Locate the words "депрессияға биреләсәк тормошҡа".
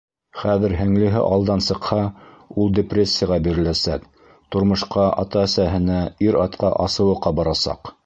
2.79-5.07